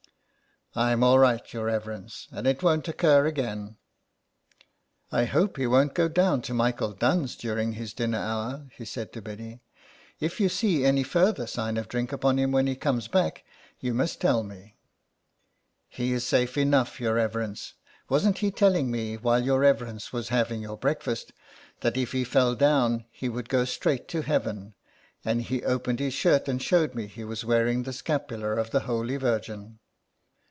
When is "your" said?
1.51-1.65, 17.01-17.15, 19.43-19.59, 20.61-20.77